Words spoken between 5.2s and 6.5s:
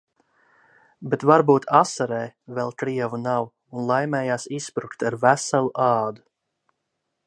veselu ādu"."